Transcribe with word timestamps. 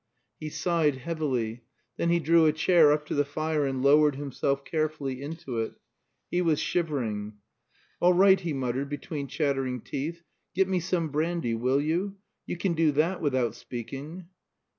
He 0.39 0.49
sighed 0.49 0.95
heavily. 0.95 1.61
Then 1.95 2.09
he 2.09 2.17
drew 2.19 2.47
a 2.47 2.53
chair 2.53 2.91
up 2.91 3.05
to 3.05 3.13
the 3.13 3.23
fire 3.23 3.67
and 3.67 3.83
lowered 3.83 4.15
himself 4.15 4.65
carefully 4.65 5.21
into 5.21 5.59
it. 5.59 5.75
He 6.31 6.41
was 6.41 6.59
shivering. 6.59 7.33
"All 7.99 8.13
right," 8.13 8.39
he 8.39 8.51
muttered 8.51 8.89
between 8.89 9.27
chattering 9.27 9.79
teeth. 9.81 10.23
"Get 10.55 10.67
me 10.67 10.79
some 10.79 11.09
brandy, 11.09 11.53
will 11.53 11.79
you? 11.79 12.15
You 12.47 12.57
can 12.57 12.73
do 12.73 12.91
that 12.93 13.21
without 13.21 13.53
speaking." 13.53 14.25